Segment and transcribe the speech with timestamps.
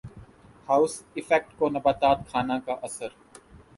[0.69, 3.09] house effect کو نبات خانہ کا اثر